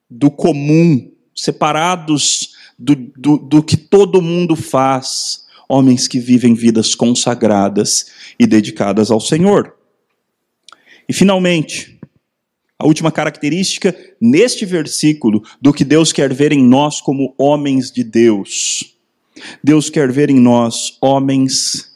do 0.09 0.29
comum, 0.29 1.11
separados 1.35 2.55
do, 2.77 2.95
do, 2.95 3.37
do 3.37 3.63
que 3.63 3.75
todo 3.75 4.21
mundo 4.21 4.55
faz, 4.55 5.45
homens 5.67 6.07
que 6.07 6.19
vivem 6.19 6.53
vidas 6.53 6.95
consagradas 6.95 8.11
e 8.39 8.45
dedicadas 8.45 9.11
ao 9.11 9.19
Senhor. 9.19 9.75
E 11.09 11.13
finalmente, 11.13 11.99
a 12.79 12.85
última 12.85 13.11
característica 13.11 13.95
neste 14.21 14.65
versículo 14.65 15.43
do 15.59 15.73
que 15.73 15.83
Deus 15.83 16.13
quer 16.13 16.33
ver 16.33 16.51
em 16.51 16.63
nós 16.63 17.01
como 17.01 17.33
homens 17.37 17.91
de 17.91 18.03
Deus. 18.03 18.95
Deus 19.63 19.89
quer 19.89 20.11
ver 20.11 20.29
em 20.29 20.39
nós 20.39 20.97
homens 21.01 21.95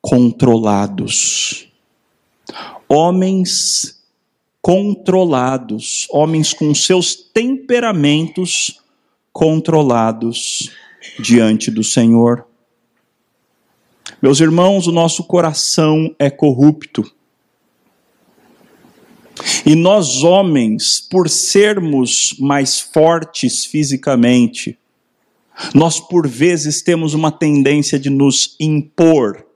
controlados. 0.00 1.68
Homens 2.88 3.99
controlados, 4.62 6.06
homens 6.10 6.52
com 6.52 6.74
seus 6.74 7.14
temperamentos 7.14 8.80
controlados 9.32 10.70
diante 11.18 11.70
do 11.70 11.82
Senhor. 11.82 12.46
Meus 14.20 14.40
irmãos, 14.40 14.86
o 14.86 14.92
nosso 14.92 15.24
coração 15.24 16.14
é 16.18 16.28
corrupto. 16.28 17.10
E 19.64 19.74
nós, 19.74 20.22
homens, 20.22 21.00
por 21.00 21.28
sermos 21.28 22.36
mais 22.38 22.78
fortes 22.78 23.64
fisicamente, 23.64 24.78
nós 25.74 25.98
por 26.00 26.28
vezes 26.28 26.82
temos 26.82 27.14
uma 27.14 27.30
tendência 27.30 27.98
de 27.98 28.10
nos 28.10 28.56
impor 28.60 29.46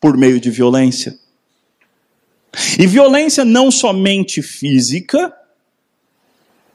por 0.00 0.16
meio 0.16 0.38
de 0.38 0.50
violência. 0.50 1.18
E 2.78 2.86
violência 2.86 3.44
não 3.44 3.70
somente 3.70 4.42
física, 4.42 5.32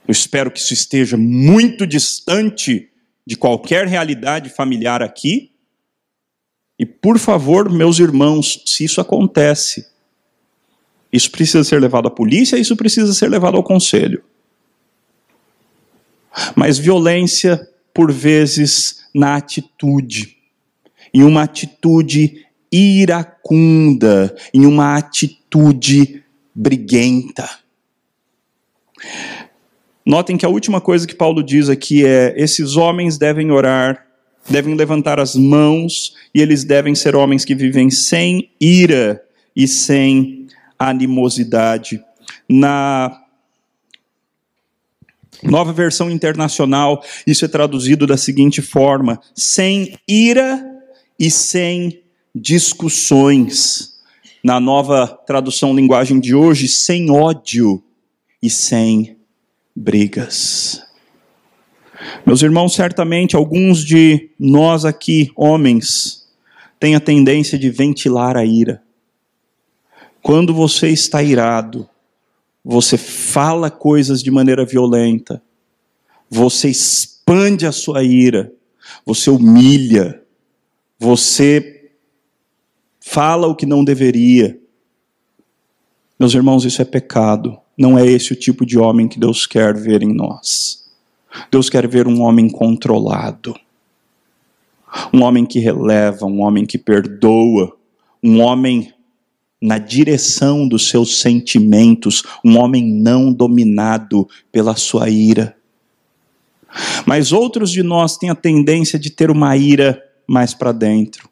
eu 0.07 0.11
espero 0.11 0.49
que 0.49 0.59
isso 0.59 0.73
esteja 0.73 1.15
muito 1.15 1.85
distante 1.85 2.89
de 3.25 3.37
qualquer 3.37 3.87
realidade 3.87 4.49
familiar 4.49 5.03
aqui. 5.03 5.51
E 6.79 6.85
por 6.85 7.19
favor, 7.19 7.69
meus 7.69 7.99
irmãos, 7.99 8.63
se 8.65 8.83
isso 8.85 8.99
acontece, 8.99 9.85
isso 11.11 11.29
precisa 11.29 11.63
ser 11.63 11.79
levado 11.79 12.07
à 12.07 12.11
polícia, 12.11 12.57
isso 12.57 12.75
precisa 12.75 13.13
ser 13.13 13.29
levado 13.29 13.55
ao 13.55 13.63
conselho. 13.63 14.23
Mas 16.55 16.77
violência, 16.77 17.69
por 17.93 18.11
vezes, 18.11 19.05
na 19.13 19.35
atitude, 19.35 20.37
em 21.13 21.23
uma 21.23 21.43
atitude 21.43 22.45
iracunda, 22.71 24.35
em 24.53 24.65
uma 24.65 24.95
atitude 24.95 26.23
briguenta. 26.53 27.49
Notem 30.05 30.37
que 30.37 30.45
a 30.45 30.49
última 30.49 30.81
coisa 30.81 31.05
que 31.05 31.15
Paulo 31.15 31.43
diz 31.43 31.69
aqui 31.69 32.05
é: 32.05 32.33
esses 32.35 32.75
homens 32.75 33.17
devem 33.17 33.51
orar, 33.51 34.05
devem 34.49 34.75
levantar 34.75 35.19
as 35.19 35.35
mãos, 35.35 36.15
e 36.33 36.41
eles 36.41 36.63
devem 36.63 36.95
ser 36.95 37.15
homens 37.15 37.45
que 37.45 37.55
vivem 37.55 37.89
sem 37.89 38.49
ira 38.59 39.23
e 39.55 39.67
sem 39.67 40.47
animosidade. 40.77 42.03
Na 42.47 43.21
nova 45.43 45.71
versão 45.71 46.09
internacional, 46.09 47.03
isso 47.25 47.45
é 47.45 47.47
traduzido 47.47 48.07
da 48.07 48.17
seguinte 48.17 48.61
forma: 48.61 49.19
sem 49.35 49.97
ira 50.07 50.59
e 51.19 51.29
sem 51.29 52.01
discussões. 52.39 53.99
Na 54.43 54.59
nova 54.59 55.07
tradução 55.07 55.75
linguagem 55.75 56.19
de 56.19 56.33
hoje, 56.33 56.67
sem 56.67 57.11
ódio 57.11 57.83
e 58.41 58.49
sem 58.49 59.17
brigas. 59.75 60.81
Meus 62.25 62.41
irmãos, 62.41 62.73
certamente 62.73 63.35
alguns 63.35 63.83
de 63.83 64.29
nós 64.39 64.85
aqui, 64.85 65.31
homens, 65.35 66.25
têm 66.79 66.95
a 66.95 66.99
tendência 66.99 67.59
de 67.59 67.69
ventilar 67.69 68.37
a 68.37 68.45
ira. 68.45 68.81
Quando 70.21 70.53
você 70.53 70.87
está 70.87 71.21
irado, 71.21 71.89
você 72.63 72.97
fala 72.97 73.69
coisas 73.69 74.23
de 74.23 74.31
maneira 74.31 74.65
violenta, 74.65 75.41
você 76.29 76.69
expande 76.69 77.65
a 77.65 77.71
sua 77.71 78.03
ira, 78.03 78.53
você 79.05 79.29
humilha, 79.29 80.21
você 80.97 81.78
fala 82.99 83.47
o 83.47 83.55
que 83.55 83.65
não 83.65 83.83
deveria, 83.83 84.59
Meus 86.19 86.33
irmãos, 86.33 86.65
isso 86.65 86.81
é 86.81 86.85
pecado. 86.85 87.57
Não 87.77 87.97
é 87.97 88.05
esse 88.05 88.33
o 88.33 88.35
tipo 88.35 88.65
de 88.65 88.77
homem 88.77 89.07
que 89.07 89.17
Deus 89.17 89.47
quer 89.47 89.73
ver 89.73 90.03
em 90.03 90.13
nós. 90.13 90.83
Deus 91.49 91.69
quer 91.69 91.87
ver 91.87 92.07
um 92.07 92.21
homem 92.21 92.49
controlado. 92.49 93.55
Um 95.13 95.23
homem 95.23 95.45
que 95.45 95.59
releva, 95.59 96.25
um 96.25 96.41
homem 96.41 96.65
que 96.65 96.77
perdoa, 96.77 97.73
um 98.21 98.41
homem 98.41 98.93
na 99.61 99.77
direção 99.77 100.67
dos 100.67 100.89
seus 100.89 101.21
sentimentos, 101.21 102.23
um 102.43 102.57
homem 102.57 102.83
não 102.83 103.31
dominado 103.31 104.27
pela 104.51 104.75
sua 104.75 105.09
ira. 105.09 105.55
Mas 107.05 107.31
outros 107.31 107.71
de 107.71 107.81
nós 107.81 108.17
têm 108.17 108.29
a 108.29 108.35
tendência 108.35 108.99
de 108.99 109.09
ter 109.09 109.31
uma 109.31 109.55
ira 109.55 110.03
mais 110.27 110.53
para 110.53 110.73
dentro. 110.73 111.28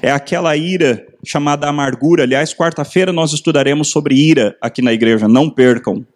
É 0.00 0.10
aquela 0.10 0.56
ira 0.56 1.06
chamada 1.24 1.68
amargura. 1.68 2.22
Aliás, 2.22 2.54
quarta-feira 2.54 3.12
nós 3.12 3.32
estudaremos 3.32 3.88
sobre 3.88 4.14
ira 4.14 4.56
aqui 4.60 4.82
na 4.82 4.92
igreja, 4.92 5.28
não 5.28 5.50
percam. 5.50 6.06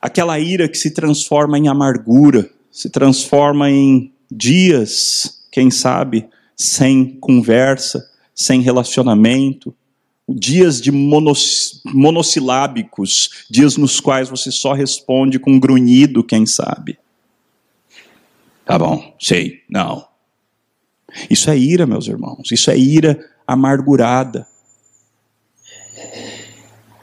Aquela 0.00 0.38
ira 0.38 0.68
que 0.68 0.78
se 0.78 0.92
transforma 0.92 1.58
em 1.58 1.68
amargura, 1.68 2.48
se 2.70 2.88
transforma 2.88 3.70
em 3.70 4.12
dias, 4.30 5.42
quem 5.50 5.70
sabe, 5.70 6.26
sem 6.56 7.18
conversa, 7.20 8.08
sem 8.34 8.60
relacionamento, 8.60 9.74
dias 10.28 10.80
de 10.80 10.92
monos, 10.92 11.82
monossilábicos, 11.84 13.46
dias 13.50 13.76
nos 13.76 14.00
quais 14.00 14.28
você 14.28 14.50
só 14.50 14.72
responde 14.72 15.38
com 15.38 15.58
grunhido, 15.58 16.22
quem 16.22 16.46
sabe. 16.46 16.98
Tá 18.64 18.78
bom, 18.78 19.14
sei, 19.18 19.62
não. 19.68 20.09
Isso 21.28 21.50
é 21.50 21.56
ira, 21.56 21.86
meus 21.86 22.06
irmãos, 22.06 22.50
isso 22.50 22.70
é 22.70 22.78
ira 22.78 23.18
amargurada. 23.46 24.46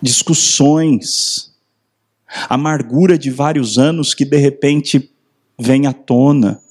Discussões, 0.01 1.51
amargura 2.49 3.17
de 3.17 3.29
vários 3.29 3.77
anos 3.77 4.13
que 4.13 4.25
de 4.25 4.37
repente 4.37 5.11
vem 5.59 5.87
à 5.87 5.93
tona. 5.93 6.61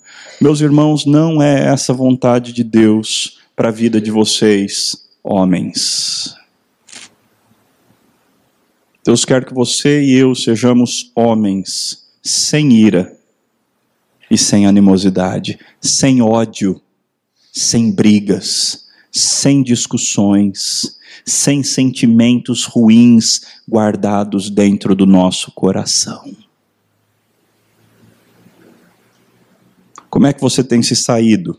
Meus 0.41 0.61
irmãos, 0.61 1.07
não 1.07 1.43
é 1.43 1.67
essa 1.67 1.93
vontade 1.93 2.53
de 2.53 2.63
Deus 2.63 3.39
para 3.55 3.69
a 3.69 3.73
vida 3.73 4.01
de 4.01 4.11
vocês, 4.11 5.09
homens. 5.23 6.37
Deus 9.05 9.25
quer 9.25 9.45
que 9.45 9.55
você 9.55 10.03
e 10.03 10.15
eu 10.15 10.35
sejamos 10.35 11.13
homens 11.15 12.07
sem 12.23 12.73
ira 12.73 13.17
e 14.31 14.37
sem 14.37 14.67
animosidade, 14.67 15.59
sem 15.81 16.21
ódio, 16.21 16.81
sem 17.57 17.91
brigas, 17.91 18.87
sem 19.11 19.63
discussões, 19.63 20.99
sem 21.25 21.63
sentimentos 21.63 22.65
ruins 22.65 23.41
guardados 23.67 24.51
dentro 24.51 24.95
do 24.95 25.07
nosso 25.07 25.51
coração. 25.53 26.37
Como 30.11 30.27
é 30.27 30.35
que 30.35 30.41
você 30.43 30.63
tem 30.63 30.83
se 30.83 30.95
saído? 30.95 31.59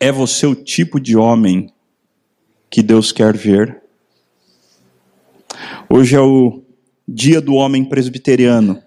É 0.00 0.10
você 0.10 0.46
o 0.46 0.54
tipo 0.54 0.98
de 0.98 1.14
homem 1.14 1.70
que 2.70 2.82
Deus 2.82 3.12
quer 3.12 3.36
ver? 3.36 3.82
Hoje 5.90 6.16
é 6.16 6.20
o 6.20 6.62
dia 7.06 7.42
do 7.42 7.52
homem 7.52 7.84
presbiteriano. 7.84 8.82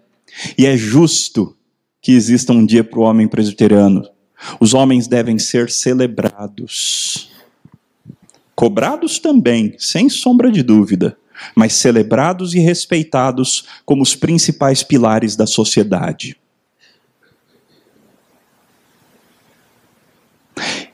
E 0.57 0.65
é 0.65 0.75
justo 0.75 1.55
que 2.01 2.13
exista 2.13 2.51
um 2.51 2.65
dia 2.65 2.83
para 2.83 2.99
o 2.99 3.03
homem 3.03 3.27
presbiteriano. 3.27 4.10
Os 4.59 4.73
homens 4.73 5.07
devem 5.07 5.37
ser 5.37 5.69
celebrados. 5.69 7.31
Cobrados 8.55 9.19
também, 9.19 9.75
sem 9.77 10.09
sombra 10.09 10.51
de 10.51 10.61
dúvida, 10.61 11.17
mas 11.55 11.73
celebrados 11.73 12.53
e 12.53 12.59
respeitados 12.59 13.65
como 13.85 14.03
os 14.03 14.15
principais 14.15 14.83
pilares 14.83 15.35
da 15.35 15.47
sociedade. 15.47 16.37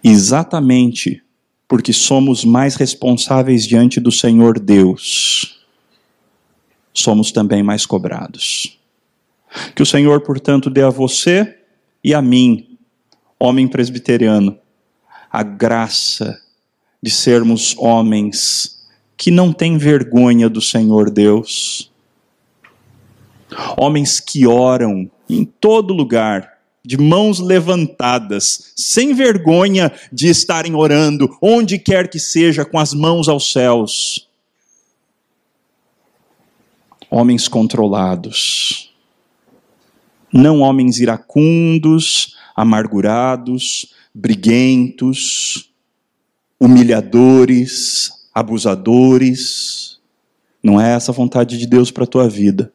Exatamente 0.03 1.21
porque 1.67 1.91
somos 1.91 2.45
mais 2.45 2.75
responsáveis 2.75 3.65
diante 3.67 3.99
do 3.99 4.11
Senhor 4.11 4.57
Deus 4.57 5.57
somos 6.97 7.31
também 7.31 7.61
mais 7.61 7.85
cobrados. 7.85 8.77
Que 9.75 9.81
o 9.81 9.85
Senhor, 9.85 10.21
portanto, 10.21 10.69
dê 10.69 10.81
a 10.81 10.89
você 10.89 11.59
e 12.03 12.13
a 12.13 12.21
mim, 12.21 12.76
homem 13.39 13.67
presbiteriano, 13.67 14.57
a 15.31 15.43
graça 15.43 16.41
de 17.01 17.11
sermos 17.11 17.75
homens 17.77 18.85
que 19.15 19.31
não 19.31 19.51
têm 19.51 19.77
vergonha 19.77 20.49
do 20.49 20.61
Senhor 20.61 21.09
Deus, 21.09 21.91
homens 23.77 24.19
que 24.19 24.45
oram 24.45 25.09
em 25.29 25.43
todo 25.45 25.93
lugar, 25.93 26.57
de 26.85 26.97
mãos 26.97 27.39
levantadas, 27.39 28.71
sem 28.77 29.13
vergonha 29.13 29.91
de 30.09 30.29
estarem 30.29 30.73
orando, 30.73 31.35
onde 31.41 31.77
quer 31.77 32.09
que 32.09 32.17
seja, 32.17 32.63
com 32.63 32.79
as 32.79 32.93
mãos 32.93 33.27
aos 33.27 33.51
céus. 33.51 34.29
Homens 37.11 37.49
controlados, 37.49 38.93
não 40.31 40.61
homens 40.61 40.99
iracundos, 40.99 42.36
amargurados, 42.57 43.93
briguentos, 44.11 45.71
humilhadores, 46.59 48.11
abusadores. 48.33 49.99
Não 50.63 50.81
é 50.81 50.93
essa 50.93 51.11
a 51.11 51.15
vontade 51.15 51.55
de 51.59 51.67
Deus 51.67 51.91
para 51.91 52.03
a 52.03 52.07
tua 52.07 52.27
vida. 52.27 52.73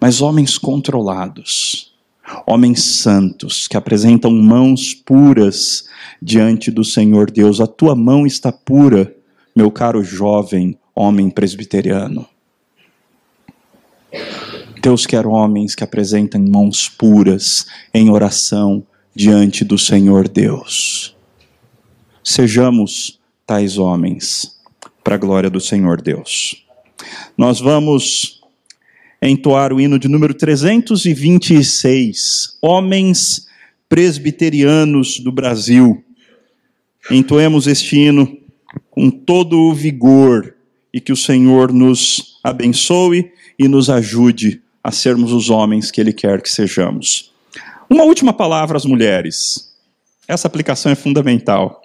Mas 0.00 0.22
homens 0.22 0.56
controlados, 0.56 1.92
homens 2.46 2.82
santos 2.82 3.68
que 3.68 3.76
apresentam 3.76 4.30
mãos 4.30 4.94
puras 4.94 5.84
diante 6.22 6.70
do 6.70 6.82
Senhor 6.82 7.30
Deus. 7.30 7.60
A 7.60 7.66
tua 7.66 7.94
mão 7.94 8.26
está 8.26 8.50
pura, 8.50 9.14
meu 9.54 9.70
caro 9.70 10.02
jovem 10.02 10.78
homem 10.94 11.28
presbiteriano. 11.28 12.26
Deus 14.80 15.04
quer 15.04 15.26
homens 15.26 15.74
que 15.74 15.84
apresentem 15.84 16.40
mãos 16.40 16.88
puras 16.88 17.66
em 17.92 18.08
oração 18.08 18.82
diante 19.14 19.62
do 19.62 19.76
Senhor 19.76 20.26
Deus. 20.26 21.14
Sejamos 22.24 23.20
tais 23.46 23.76
homens, 23.76 24.58
para 25.04 25.16
a 25.16 25.18
glória 25.18 25.50
do 25.50 25.60
Senhor 25.60 26.00
Deus. 26.00 26.64
Nós 27.36 27.60
vamos 27.60 28.40
entoar 29.20 29.70
o 29.70 29.80
hino 29.80 29.98
de 29.98 30.08
número 30.08 30.32
326, 30.32 32.56
Homens 32.62 33.46
Presbiterianos 33.86 35.20
do 35.20 35.30
Brasil. 35.30 36.02
Entoemos 37.10 37.66
este 37.66 37.98
hino 37.98 38.34
com 38.90 39.10
todo 39.10 39.58
o 39.58 39.74
vigor 39.74 40.54
e 40.90 41.02
que 41.02 41.12
o 41.12 41.16
Senhor 41.16 41.70
nos 41.70 42.38
abençoe 42.42 43.30
e 43.58 43.68
nos 43.68 43.90
ajude 43.90 44.62
a 44.82 44.90
sermos 44.90 45.32
os 45.32 45.50
homens 45.50 45.90
que 45.90 46.00
Ele 46.00 46.12
quer 46.12 46.40
que 46.40 46.50
sejamos. 46.50 47.32
Uma 47.88 48.04
última 48.04 48.32
palavra 48.32 48.76
às 48.76 48.84
mulheres. 48.84 49.74
Essa 50.26 50.46
aplicação 50.46 50.92
é 50.92 50.94
fundamental. 50.94 51.82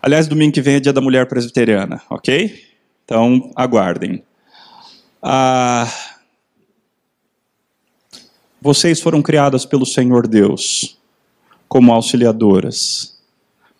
Aliás, 0.00 0.28
domingo 0.28 0.52
que 0.52 0.60
vem 0.60 0.76
é 0.76 0.80
dia 0.80 0.92
da 0.92 1.00
mulher 1.00 1.26
presbiteriana, 1.26 2.00
ok? 2.08 2.64
Então, 3.04 3.50
aguardem. 3.56 4.22
Ah, 5.22 5.90
vocês 8.60 9.00
foram 9.00 9.22
criadas 9.22 9.64
pelo 9.64 9.86
Senhor 9.86 10.26
Deus 10.26 10.98
como 11.68 11.92
auxiliadoras 11.92 13.18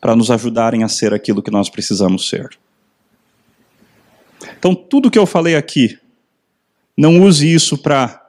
para 0.01 0.15
nos 0.15 0.31
ajudarem 0.31 0.85
a 0.85 0.89
ser 0.89 1.13
aquilo 1.13 1.43
que 1.43 1.51
nós 1.51 1.69
precisamos 1.69 2.29
ser. 2.29 2.59
Então, 4.59 4.75
tudo 4.75 5.11
que 5.11 5.19
eu 5.19 5.27
falei 5.27 5.57
aqui, 5.57 5.99
não 6.99 7.21
use 7.23 7.55
isso 7.55 7.79
para 7.79 8.21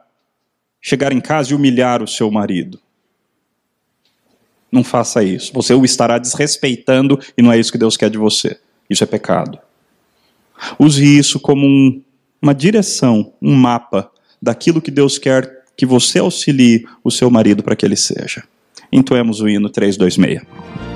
chegar 0.79 1.11
em 1.11 1.19
casa 1.19 1.51
e 1.51 1.55
humilhar 1.55 2.03
o 2.03 2.07
seu 2.07 2.29
marido. 2.29 2.79
Não 4.71 4.83
faça 4.83 5.23
isso. 5.23 5.51
Você 5.53 5.73
o 5.73 5.83
estará 5.83 6.19
desrespeitando 6.19 7.19
e 7.35 7.41
não 7.41 7.51
é 7.51 7.59
isso 7.59 7.71
que 7.71 7.79
Deus 7.79 7.97
quer 7.97 8.11
de 8.11 8.19
você. 8.19 8.59
Isso 8.87 9.03
é 9.03 9.07
pecado. 9.07 9.57
Use 10.77 11.03
isso 11.03 11.39
como 11.39 11.65
um, 11.65 11.99
uma 12.39 12.53
direção, 12.53 13.33
um 13.41 13.55
mapa 13.55 14.11
daquilo 14.39 14.81
que 14.81 14.91
Deus 14.91 15.17
quer 15.17 15.63
que 15.75 15.85
você 15.85 16.19
auxilie 16.19 16.85
o 17.03 17.09
seu 17.09 17.31
marido 17.31 17.63
para 17.63 17.75
que 17.75 17.83
ele 17.83 17.95
seja. 17.95 18.43
Entoemos 18.91 19.41
o 19.41 19.49
hino 19.49 19.67
326. 19.67 20.88